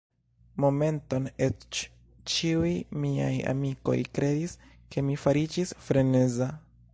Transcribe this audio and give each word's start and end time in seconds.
Momenton 0.63 1.27
eĉ 1.47 1.81
ĉiuj 2.35 2.71
miaj 3.03 3.29
amikoj 3.53 3.99
kredis, 4.19 4.57
ke 4.97 5.05
mi 5.11 5.19
fariĝis 5.27 5.77
freneza. 5.89 6.51